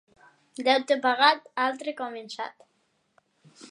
[0.69, 2.69] Deute pagat, altre començat.